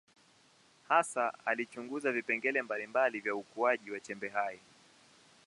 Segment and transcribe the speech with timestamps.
[0.89, 4.59] Hasa alichunguza vipengele mbalimbali vya ukuaji wa chembe hai.